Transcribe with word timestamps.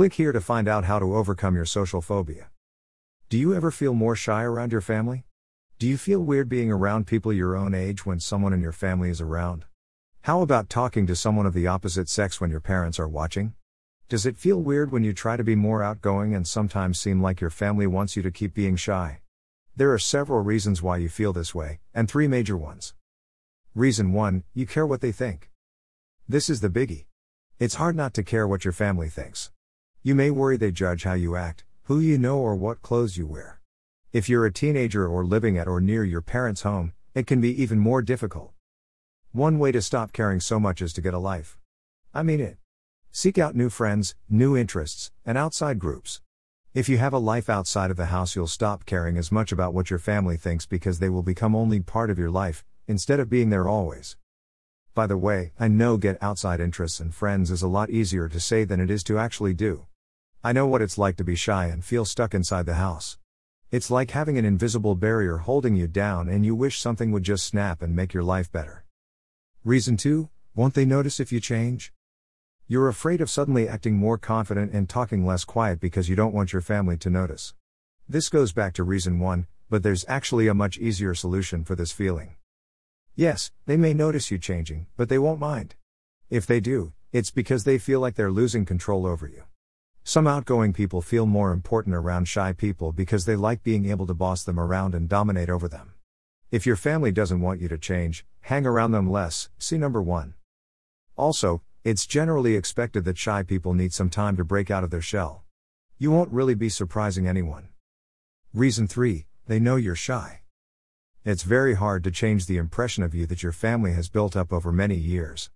Click 0.00 0.14
here 0.14 0.32
to 0.32 0.40
find 0.40 0.66
out 0.66 0.86
how 0.86 0.98
to 0.98 1.14
overcome 1.14 1.54
your 1.54 1.66
social 1.66 2.00
phobia. 2.00 2.48
Do 3.28 3.36
you 3.36 3.54
ever 3.54 3.70
feel 3.70 3.92
more 3.92 4.16
shy 4.16 4.42
around 4.42 4.72
your 4.72 4.80
family? 4.80 5.26
Do 5.78 5.86
you 5.86 5.98
feel 5.98 6.20
weird 6.20 6.48
being 6.48 6.72
around 6.72 7.06
people 7.06 7.34
your 7.34 7.54
own 7.54 7.74
age 7.74 8.06
when 8.06 8.18
someone 8.18 8.54
in 8.54 8.62
your 8.62 8.72
family 8.72 9.10
is 9.10 9.20
around? 9.20 9.66
How 10.22 10.40
about 10.40 10.70
talking 10.70 11.06
to 11.06 11.14
someone 11.14 11.44
of 11.44 11.52
the 11.52 11.66
opposite 11.66 12.08
sex 12.08 12.40
when 12.40 12.50
your 12.50 12.62
parents 12.62 12.98
are 12.98 13.06
watching? 13.06 13.52
Does 14.08 14.24
it 14.24 14.38
feel 14.38 14.62
weird 14.62 14.90
when 14.90 15.04
you 15.04 15.12
try 15.12 15.36
to 15.36 15.44
be 15.44 15.54
more 15.54 15.82
outgoing 15.82 16.34
and 16.34 16.48
sometimes 16.48 16.98
seem 16.98 17.20
like 17.20 17.42
your 17.42 17.50
family 17.50 17.86
wants 17.86 18.16
you 18.16 18.22
to 18.22 18.30
keep 18.30 18.54
being 18.54 18.76
shy? 18.76 19.20
There 19.76 19.92
are 19.92 19.98
several 19.98 20.40
reasons 20.40 20.80
why 20.80 20.96
you 20.96 21.10
feel 21.10 21.34
this 21.34 21.54
way, 21.54 21.80
and 21.92 22.08
three 22.08 22.26
major 22.26 22.56
ones. 22.56 22.94
Reason 23.74 24.14
1 24.14 24.44
You 24.54 24.64
care 24.64 24.86
what 24.86 25.02
they 25.02 25.12
think. 25.12 25.50
This 26.26 26.48
is 26.48 26.62
the 26.62 26.70
biggie. 26.70 27.04
It's 27.58 27.74
hard 27.74 27.96
not 27.96 28.14
to 28.14 28.22
care 28.22 28.48
what 28.48 28.64
your 28.64 28.72
family 28.72 29.10
thinks. 29.10 29.50
You 30.02 30.14
may 30.14 30.30
worry 30.30 30.56
they 30.56 30.72
judge 30.72 31.04
how 31.04 31.12
you 31.12 31.36
act, 31.36 31.64
who 31.82 32.00
you 32.00 32.16
know, 32.16 32.38
or 32.38 32.56
what 32.56 32.80
clothes 32.80 33.18
you 33.18 33.26
wear. 33.26 33.60
If 34.14 34.30
you're 34.30 34.46
a 34.46 34.52
teenager 34.52 35.06
or 35.06 35.26
living 35.26 35.58
at 35.58 35.68
or 35.68 35.78
near 35.78 36.04
your 36.04 36.22
parents' 36.22 36.62
home, 36.62 36.94
it 37.14 37.26
can 37.26 37.42
be 37.42 37.62
even 37.62 37.78
more 37.78 38.00
difficult. 38.00 38.52
One 39.32 39.58
way 39.58 39.72
to 39.72 39.82
stop 39.82 40.14
caring 40.14 40.40
so 40.40 40.58
much 40.58 40.80
is 40.80 40.94
to 40.94 41.02
get 41.02 41.12
a 41.12 41.18
life. 41.18 41.58
I 42.14 42.22
mean 42.22 42.40
it. 42.40 42.56
Seek 43.12 43.36
out 43.36 43.54
new 43.54 43.68
friends, 43.68 44.14
new 44.26 44.56
interests, 44.56 45.10
and 45.26 45.36
outside 45.36 45.78
groups. 45.78 46.22
If 46.72 46.88
you 46.88 46.96
have 46.96 47.12
a 47.12 47.18
life 47.18 47.50
outside 47.50 47.90
of 47.90 47.98
the 47.98 48.06
house, 48.06 48.34
you'll 48.34 48.46
stop 48.46 48.86
caring 48.86 49.18
as 49.18 49.30
much 49.30 49.52
about 49.52 49.74
what 49.74 49.90
your 49.90 49.98
family 49.98 50.38
thinks 50.38 50.64
because 50.64 50.98
they 50.98 51.10
will 51.10 51.22
become 51.22 51.54
only 51.54 51.80
part 51.80 52.08
of 52.08 52.18
your 52.18 52.30
life, 52.30 52.64
instead 52.88 53.20
of 53.20 53.28
being 53.28 53.50
there 53.50 53.68
always. 53.68 54.16
By 54.94 55.06
the 55.06 55.18
way, 55.18 55.52
I 55.60 55.68
know 55.68 55.98
get 55.98 56.16
outside 56.22 56.58
interests 56.58 57.00
and 57.00 57.14
friends 57.14 57.50
is 57.50 57.60
a 57.60 57.68
lot 57.68 57.90
easier 57.90 58.30
to 58.30 58.40
say 58.40 58.64
than 58.64 58.80
it 58.80 58.90
is 58.90 59.04
to 59.04 59.18
actually 59.18 59.52
do. 59.52 59.86
I 60.42 60.52
know 60.52 60.66
what 60.66 60.80
it's 60.80 60.96
like 60.96 61.16
to 61.16 61.24
be 61.24 61.34
shy 61.36 61.66
and 61.66 61.84
feel 61.84 62.06
stuck 62.06 62.32
inside 62.32 62.64
the 62.64 62.76
house. 62.76 63.18
It's 63.70 63.90
like 63.90 64.12
having 64.12 64.38
an 64.38 64.46
invisible 64.46 64.94
barrier 64.94 65.36
holding 65.36 65.76
you 65.76 65.86
down 65.86 66.30
and 66.30 66.46
you 66.46 66.54
wish 66.54 66.80
something 66.80 67.12
would 67.12 67.24
just 67.24 67.44
snap 67.44 67.82
and 67.82 67.94
make 67.94 68.14
your 68.14 68.22
life 68.22 68.50
better. 68.50 68.86
Reason 69.64 69.98
2 69.98 70.30
Won't 70.54 70.72
they 70.72 70.86
notice 70.86 71.20
if 71.20 71.30
you 71.30 71.40
change? 71.40 71.92
You're 72.66 72.88
afraid 72.88 73.20
of 73.20 73.28
suddenly 73.28 73.68
acting 73.68 73.98
more 73.98 74.16
confident 74.16 74.72
and 74.72 74.88
talking 74.88 75.26
less 75.26 75.44
quiet 75.44 75.78
because 75.78 76.08
you 76.08 76.16
don't 76.16 76.32
want 76.32 76.54
your 76.54 76.62
family 76.62 76.96
to 76.96 77.10
notice. 77.10 77.52
This 78.08 78.30
goes 78.30 78.54
back 78.54 78.72
to 78.74 78.82
reason 78.82 79.18
1, 79.18 79.46
but 79.68 79.82
there's 79.82 80.06
actually 80.08 80.48
a 80.48 80.54
much 80.54 80.78
easier 80.78 81.14
solution 81.14 81.64
for 81.64 81.76
this 81.76 81.92
feeling. 81.92 82.36
Yes, 83.14 83.52
they 83.66 83.76
may 83.76 83.92
notice 83.92 84.30
you 84.30 84.38
changing, 84.38 84.86
but 84.96 85.10
they 85.10 85.18
won't 85.18 85.38
mind. 85.38 85.74
If 86.30 86.46
they 86.46 86.60
do, 86.60 86.94
it's 87.12 87.30
because 87.30 87.64
they 87.64 87.76
feel 87.76 88.00
like 88.00 88.14
they're 88.14 88.30
losing 88.30 88.64
control 88.64 89.04
over 89.04 89.26
you. 89.28 89.42
Some 90.02 90.26
outgoing 90.26 90.72
people 90.72 91.02
feel 91.02 91.26
more 91.26 91.52
important 91.52 91.94
around 91.94 92.26
shy 92.26 92.52
people 92.52 92.92
because 92.92 93.24
they 93.24 93.36
like 93.36 93.62
being 93.62 93.88
able 93.88 94.06
to 94.06 94.14
boss 94.14 94.42
them 94.42 94.58
around 94.58 94.94
and 94.94 95.08
dominate 95.08 95.50
over 95.50 95.68
them. 95.68 95.92
If 96.50 96.66
your 96.66 96.76
family 96.76 97.12
doesn't 97.12 97.40
want 97.40 97.60
you 97.60 97.68
to 97.68 97.78
change, 97.78 98.24
hang 98.40 98.66
around 98.66 98.92
them 98.92 99.10
less, 99.10 99.50
see 99.58 99.78
number 99.78 100.02
1. 100.02 100.34
Also, 101.16 101.62
it's 101.84 102.06
generally 102.06 102.56
expected 102.56 103.04
that 103.04 103.18
shy 103.18 103.42
people 103.42 103.72
need 103.72 103.92
some 103.92 104.10
time 104.10 104.36
to 104.36 104.44
break 104.44 104.70
out 104.70 104.82
of 104.82 104.90
their 104.90 105.00
shell. 105.00 105.44
You 105.98 106.10
won't 106.10 106.32
really 106.32 106.54
be 106.54 106.68
surprising 106.68 107.28
anyone. 107.28 107.68
Reason 108.52 108.88
3 108.88 109.26
They 109.46 109.60
know 109.60 109.76
you're 109.76 109.94
shy. 109.94 110.40
It's 111.24 111.42
very 111.42 111.74
hard 111.74 112.02
to 112.04 112.10
change 112.10 112.46
the 112.46 112.56
impression 112.56 113.04
of 113.04 113.14
you 113.14 113.26
that 113.26 113.42
your 113.42 113.52
family 113.52 113.92
has 113.92 114.08
built 114.08 114.34
up 114.34 114.52
over 114.52 114.72
many 114.72 114.96
years. 114.96 115.50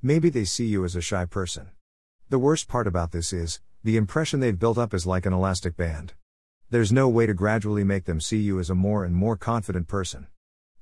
Maybe 0.00 0.30
they 0.30 0.44
see 0.44 0.66
you 0.66 0.84
as 0.84 0.94
a 0.94 1.00
shy 1.00 1.24
person. 1.24 1.70
The 2.28 2.38
worst 2.38 2.68
part 2.68 2.86
about 2.86 3.10
this 3.10 3.32
is, 3.32 3.60
the 3.84 3.96
impression 3.96 4.40
they've 4.40 4.58
built 4.58 4.76
up 4.76 4.92
is 4.92 5.06
like 5.06 5.24
an 5.24 5.32
elastic 5.32 5.76
band. 5.76 6.14
There's 6.70 6.92
no 6.92 7.08
way 7.08 7.26
to 7.26 7.34
gradually 7.34 7.84
make 7.84 8.04
them 8.04 8.20
see 8.20 8.38
you 8.38 8.58
as 8.58 8.68
a 8.68 8.74
more 8.74 9.04
and 9.04 9.14
more 9.14 9.36
confident 9.36 9.86
person. 9.86 10.26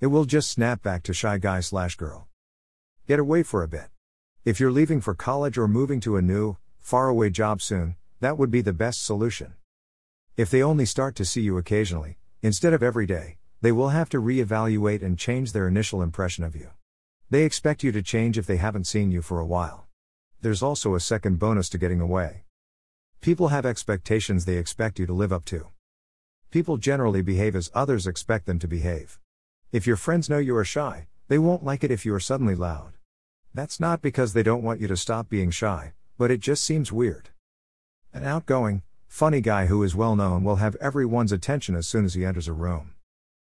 It 0.00 0.06
will 0.06 0.24
just 0.24 0.50
snap 0.50 0.82
back 0.82 1.02
to 1.04 1.12
shy 1.12 1.38
guy 1.38 1.60
slash 1.60 1.96
girl. 1.96 2.28
Get 3.06 3.18
away 3.18 3.42
for 3.42 3.62
a 3.62 3.68
bit. 3.68 3.88
If 4.44 4.60
you're 4.60 4.70
leaving 4.70 5.00
for 5.00 5.14
college 5.14 5.58
or 5.58 5.66
moving 5.66 6.00
to 6.00 6.16
a 6.16 6.22
new, 6.22 6.56
faraway 6.78 7.30
job 7.30 7.60
soon, 7.60 7.96
that 8.20 8.38
would 8.38 8.50
be 8.50 8.60
the 8.60 8.72
best 8.72 9.04
solution. 9.04 9.54
If 10.36 10.50
they 10.50 10.62
only 10.62 10.86
start 10.86 11.16
to 11.16 11.24
see 11.24 11.42
you 11.42 11.58
occasionally, 11.58 12.18
instead 12.42 12.72
of 12.72 12.82
every 12.82 13.06
day, 13.06 13.38
they 13.60 13.72
will 13.72 13.88
have 13.88 14.08
to 14.10 14.20
reevaluate 14.20 15.02
and 15.02 15.18
change 15.18 15.52
their 15.52 15.66
initial 15.66 16.02
impression 16.02 16.44
of 16.44 16.54
you. 16.54 16.70
They 17.30 17.44
expect 17.44 17.82
you 17.82 17.92
to 17.92 18.02
change 18.02 18.38
if 18.38 18.46
they 18.46 18.58
haven't 18.58 18.86
seen 18.86 19.10
you 19.10 19.20
for 19.20 19.40
a 19.40 19.46
while. 19.46 19.86
There's 20.40 20.62
also 20.62 20.94
a 20.94 21.00
second 21.00 21.38
bonus 21.38 21.68
to 21.70 21.78
getting 21.78 22.00
away. 22.00 22.43
People 23.24 23.48
have 23.48 23.64
expectations 23.64 24.44
they 24.44 24.58
expect 24.58 24.98
you 24.98 25.06
to 25.06 25.14
live 25.14 25.32
up 25.32 25.46
to. 25.46 25.68
People 26.50 26.76
generally 26.76 27.22
behave 27.22 27.56
as 27.56 27.70
others 27.72 28.06
expect 28.06 28.44
them 28.44 28.58
to 28.58 28.68
behave. 28.68 29.18
If 29.72 29.86
your 29.86 29.96
friends 29.96 30.28
know 30.28 30.36
you 30.36 30.54
are 30.58 30.62
shy, 30.62 31.06
they 31.28 31.38
won't 31.38 31.64
like 31.64 31.82
it 31.82 31.90
if 31.90 32.04
you 32.04 32.14
are 32.14 32.20
suddenly 32.20 32.54
loud. 32.54 32.98
That's 33.54 33.80
not 33.80 34.02
because 34.02 34.34
they 34.34 34.42
don't 34.42 34.62
want 34.62 34.82
you 34.82 34.88
to 34.88 34.96
stop 34.98 35.30
being 35.30 35.50
shy, 35.50 35.94
but 36.18 36.30
it 36.30 36.40
just 36.40 36.62
seems 36.62 36.92
weird. 36.92 37.30
An 38.12 38.24
outgoing, 38.24 38.82
funny 39.08 39.40
guy 39.40 39.68
who 39.68 39.82
is 39.82 39.96
well 39.96 40.16
known 40.16 40.44
will 40.44 40.56
have 40.56 40.76
everyone's 40.76 41.32
attention 41.32 41.74
as 41.74 41.86
soon 41.86 42.04
as 42.04 42.12
he 42.12 42.26
enters 42.26 42.46
a 42.46 42.52
room. 42.52 42.92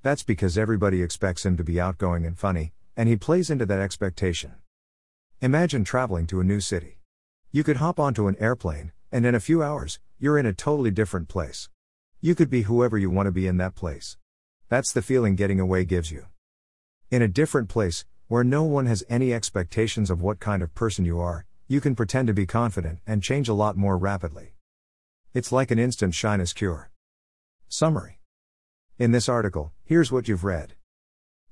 That's 0.00 0.22
because 0.22 0.56
everybody 0.56 1.02
expects 1.02 1.44
him 1.44 1.58
to 1.58 1.62
be 1.62 1.78
outgoing 1.78 2.24
and 2.24 2.38
funny, 2.38 2.72
and 2.96 3.10
he 3.10 3.16
plays 3.16 3.50
into 3.50 3.66
that 3.66 3.80
expectation. 3.80 4.54
Imagine 5.42 5.84
traveling 5.84 6.26
to 6.28 6.40
a 6.40 6.44
new 6.44 6.60
city. 6.60 6.96
You 7.52 7.62
could 7.62 7.76
hop 7.76 8.00
onto 8.00 8.26
an 8.26 8.36
airplane, 8.40 8.92
and 9.16 9.24
in 9.24 9.34
a 9.34 9.40
few 9.40 9.62
hours, 9.62 9.98
you're 10.18 10.36
in 10.36 10.44
a 10.44 10.52
totally 10.52 10.90
different 10.90 11.26
place. 11.26 11.70
You 12.20 12.34
could 12.34 12.50
be 12.50 12.62
whoever 12.64 12.98
you 12.98 13.08
want 13.08 13.28
to 13.28 13.32
be 13.32 13.46
in 13.46 13.56
that 13.56 13.74
place. 13.74 14.18
That's 14.68 14.92
the 14.92 15.00
feeling 15.00 15.36
getting 15.36 15.58
away 15.58 15.86
gives 15.86 16.10
you. 16.10 16.26
In 17.10 17.22
a 17.22 17.26
different 17.26 17.70
place, 17.70 18.04
where 18.28 18.44
no 18.44 18.62
one 18.64 18.84
has 18.84 19.04
any 19.08 19.32
expectations 19.32 20.10
of 20.10 20.20
what 20.20 20.38
kind 20.38 20.62
of 20.62 20.74
person 20.74 21.06
you 21.06 21.18
are, 21.18 21.46
you 21.66 21.80
can 21.80 21.94
pretend 21.94 22.28
to 22.28 22.34
be 22.34 22.44
confident 22.44 22.98
and 23.06 23.22
change 23.22 23.48
a 23.48 23.54
lot 23.54 23.74
more 23.74 23.96
rapidly. 23.96 24.52
It's 25.32 25.50
like 25.50 25.70
an 25.70 25.78
instant 25.78 26.14
shyness 26.14 26.52
cure. 26.52 26.90
Summary 27.68 28.20
In 28.98 29.12
this 29.12 29.30
article, 29.30 29.72
here's 29.86 30.12
what 30.12 30.28
you've 30.28 30.44
read. 30.44 30.74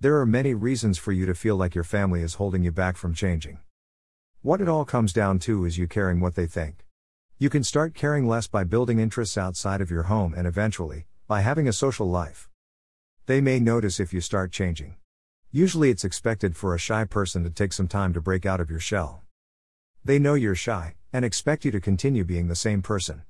There 0.00 0.18
are 0.18 0.24
many 0.24 0.54
reasons 0.54 0.96
for 0.96 1.12
you 1.12 1.26
to 1.26 1.34
feel 1.34 1.56
like 1.56 1.74
your 1.74 1.84
family 1.84 2.22
is 2.22 2.36
holding 2.36 2.64
you 2.64 2.72
back 2.72 2.96
from 2.96 3.12
changing. 3.12 3.58
What 4.40 4.62
it 4.62 4.68
all 4.70 4.86
comes 4.86 5.12
down 5.12 5.40
to 5.40 5.66
is 5.66 5.76
you 5.76 5.86
caring 5.86 6.20
what 6.20 6.36
they 6.36 6.46
think. 6.46 6.86
You 7.42 7.48
can 7.48 7.64
start 7.64 7.94
caring 7.94 8.28
less 8.28 8.46
by 8.48 8.64
building 8.64 8.98
interests 8.98 9.38
outside 9.38 9.80
of 9.80 9.90
your 9.90 10.02
home 10.02 10.34
and 10.36 10.46
eventually, 10.46 11.06
by 11.26 11.40
having 11.40 11.66
a 11.66 11.72
social 11.72 12.06
life. 12.06 12.50
They 13.24 13.40
may 13.40 13.58
notice 13.58 13.98
if 13.98 14.12
you 14.12 14.20
start 14.20 14.52
changing. 14.52 14.96
Usually 15.50 15.88
it's 15.88 16.04
expected 16.04 16.54
for 16.54 16.74
a 16.74 16.78
shy 16.78 17.06
person 17.06 17.42
to 17.44 17.48
take 17.48 17.72
some 17.72 17.88
time 17.88 18.12
to 18.12 18.20
break 18.20 18.44
out 18.44 18.60
of 18.60 18.68
your 18.68 18.78
shell. 18.78 19.22
They 20.04 20.18
know 20.18 20.34
you're 20.34 20.54
shy, 20.54 20.96
and 21.14 21.24
expect 21.24 21.64
you 21.64 21.70
to 21.70 21.80
continue 21.80 22.24
being 22.24 22.48
the 22.48 22.54
same 22.54 22.82
person. 22.82 23.22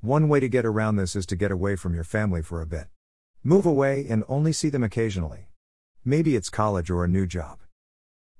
One 0.00 0.30
way 0.30 0.40
to 0.40 0.48
get 0.48 0.64
around 0.64 0.96
this 0.96 1.14
is 1.14 1.26
to 1.26 1.36
get 1.36 1.50
away 1.50 1.76
from 1.76 1.94
your 1.94 2.02
family 2.02 2.40
for 2.40 2.62
a 2.62 2.66
bit. 2.66 2.86
Move 3.44 3.66
away 3.66 4.06
and 4.08 4.24
only 4.26 4.54
see 4.54 4.70
them 4.70 4.82
occasionally. 4.82 5.50
Maybe 6.02 6.34
it's 6.34 6.48
college 6.48 6.88
or 6.88 7.04
a 7.04 7.08
new 7.08 7.26
job. 7.26 7.58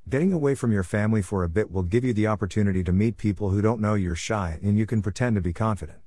Getting 0.09 0.33
away 0.33 0.55
from 0.55 0.73
your 0.73 0.83
family 0.83 1.23
for 1.23 1.45
a 1.45 1.49
bit 1.49 1.71
will 1.71 1.83
give 1.83 2.05
you 2.05 2.13
the 2.13 2.27
opportunity 2.27 2.83
to 2.83 2.93
meet 2.93 3.17
people 3.17 3.51
who 3.51 3.63
don't 3.63 3.81
know 3.81 3.95
you're 3.95 4.17
shy 4.17 4.59
and 4.63 4.77
you 4.77 4.87
can 4.87 5.03
pretend 5.03 5.37
to 5.37 5.41
be 5.41 5.53
confident. 5.53 5.99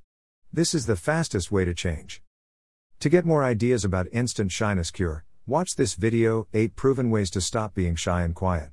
This 0.52 0.74
is 0.74 0.86
the 0.86 0.96
fastest 0.96 1.52
way 1.52 1.64
to 1.64 1.74
change. 1.74 2.22
To 3.00 3.10
get 3.10 3.26
more 3.26 3.44
ideas 3.44 3.86
about 3.86 4.08
instant 4.12 4.52
shyness 4.52 4.92
cure, 4.92 5.26
watch 5.46 5.76
this 5.76 5.96
video 5.96 6.48
8 6.54 6.76
proven 6.76 7.12
ways 7.12 7.30
to 7.32 7.42
stop 7.42 7.74
being 7.74 7.96
shy 7.96 8.24
and 8.24 8.36
quiet. 8.36 8.72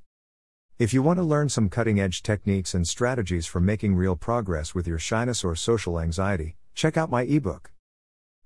If 0.79 0.95
you 0.95 1.03
want 1.03 1.19
to 1.19 1.23
learn 1.23 1.49
some 1.49 1.69
cutting 1.69 2.01
edge 2.01 2.23
techniques 2.23 2.75
and 2.75 2.89
strategies 2.89 3.47
for 3.47 3.61
making 3.61 3.95
real 3.95 4.17
progress 4.17 4.75
with 4.75 4.89
your 4.89 4.99
shyness 4.99 5.45
or 5.45 5.55
social 5.55 6.01
anxiety, 6.01 6.57
check 6.75 6.97
out 6.97 7.11
my 7.11 7.23
ebook. 7.23 7.71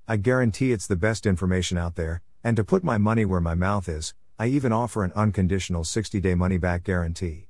I 0.08 0.16
guarantee 0.16 0.72
it's 0.72 0.86
the 0.86 0.96
best 0.96 1.26
information 1.26 1.78
out 1.78 1.94
there, 1.94 2.22
and 2.42 2.56
to 2.56 2.64
put 2.64 2.84
my 2.84 2.98
money 2.98 3.24
where 3.24 3.40
my 3.40 3.54
mouth 3.54 3.88
is, 3.88 4.14
I 4.36 4.48
even 4.48 4.72
offer 4.72 5.04
an 5.04 5.12
unconditional 5.14 5.84
60 5.84 6.20
day 6.20 6.34
money 6.34 6.58
back 6.58 6.82
guarantee. 6.82 7.46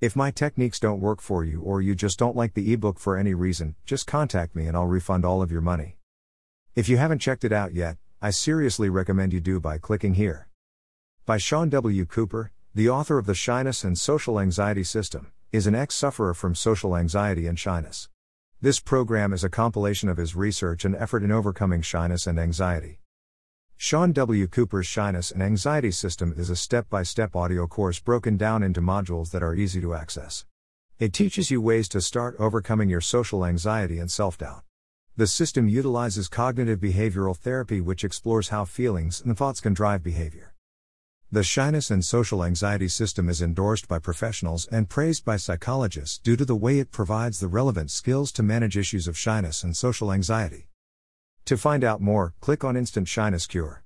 If 0.00 0.16
my 0.16 0.32
techniques 0.32 0.80
don't 0.80 1.00
work 1.00 1.20
for 1.20 1.44
you 1.44 1.60
or 1.60 1.80
you 1.80 1.94
just 1.94 2.18
don't 2.18 2.34
like 2.34 2.54
the 2.54 2.72
ebook 2.72 2.98
for 2.98 3.16
any 3.16 3.34
reason, 3.34 3.76
just 3.86 4.08
contact 4.08 4.56
me 4.56 4.66
and 4.66 4.76
I'll 4.76 4.86
refund 4.86 5.24
all 5.24 5.42
of 5.42 5.52
your 5.52 5.60
money. 5.60 5.98
If 6.74 6.88
you 6.88 6.96
haven't 6.96 7.20
checked 7.20 7.44
it 7.44 7.52
out 7.52 7.72
yet, 7.72 7.98
I 8.20 8.30
seriously 8.30 8.88
recommend 8.88 9.32
you 9.32 9.38
do 9.38 9.60
by 9.60 9.78
clicking 9.78 10.14
here. 10.14 10.48
By 11.24 11.38
Sean 11.38 11.68
W. 11.68 12.04
Cooper, 12.04 12.50
the 12.74 12.88
author 12.88 13.16
of 13.16 13.26
The 13.26 13.34
Shyness 13.36 13.84
and 13.84 13.96
Social 13.96 14.40
Anxiety 14.40 14.82
System, 14.82 15.30
is 15.52 15.68
an 15.68 15.76
ex 15.76 15.94
sufferer 15.94 16.34
from 16.34 16.56
social 16.56 16.96
anxiety 16.96 17.46
and 17.46 17.56
shyness. 17.56 18.08
This 18.60 18.80
program 18.80 19.32
is 19.32 19.44
a 19.44 19.48
compilation 19.48 20.08
of 20.08 20.16
his 20.16 20.34
research 20.34 20.84
and 20.84 20.96
effort 20.96 21.22
in 21.22 21.30
overcoming 21.30 21.80
shyness 21.80 22.26
and 22.26 22.40
anxiety. 22.40 22.98
Sean 23.76 24.12
W. 24.12 24.46
Cooper's 24.46 24.86
Shyness 24.86 25.30
and 25.30 25.42
Anxiety 25.42 25.90
System 25.90 26.32
is 26.36 26.48
a 26.48 26.56
step 26.56 26.88
by 26.88 27.02
step 27.02 27.34
audio 27.36 27.66
course 27.66 27.98
broken 27.98 28.36
down 28.36 28.62
into 28.62 28.80
modules 28.80 29.30
that 29.32 29.42
are 29.42 29.54
easy 29.54 29.80
to 29.80 29.94
access. 29.94 30.46
It 30.98 31.12
teaches 31.12 31.50
you 31.50 31.60
ways 31.60 31.88
to 31.88 32.00
start 32.00 32.36
overcoming 32.38 32.88
your 32.88 33.00
social 33.00 33.44
anxiety 33.44 33.98
and 33.98 34.10
self 34.10 34.38
doubt. 34.38 34.62
The 35.16 35.26
system 35.26 35.68
utilizes 35.68 36.28
cognitive 36.28 36.80
behavioral 36.80 37.36
therapy, 37.36 37.80
which 37.80 38.04
explores 38.04 38.48
how 38.48 38.64
feelings 38.64 39.20
and 39.20 39.36
thoughts 39.36 39.60
can 39.60 39.74
drive 39.74 40.02
behavior. 40.02 40.54
The 41.30 41.42
shyness 41.42 41.90
and 41.90 42.04
social 42.04 42.44
anxiety 42.44 42.88
system 42.88 43.28
is 43.28 43.42
endorsed 43.42 43.88
by 43.88 43.98
professionals 43.98 44.66
and 44.68 44.88
praised 44.88 45.24
by 45.24 45.36
psychologists 45.36 46.18
due 46.18 46.36
to 46.36 46.44
the 46.44 46.56
way 46.56 46.78
it 46.78 46.92
provides 46.92 47.40
the 47.40 47.48
relevant 47.48 47.90
skills 47.90 48.30
to 48.32 48.42
manage 48.42 48.76
issues 48.76 49.08
of 49.08 49.18
shyness 49.18 49.64
and 49.64 49.76
social 49.76 50.12
anxiety. 50.12 50.68
To 51.46 51.58
find 51.58 51.84
out 51.84 52.00
more, 52.00 52.32
click 52.40 52.64
on 52.64 52.74
Instant 52.74 53.06
Shyness 53.06 53.46
Cure. 53.46 53.82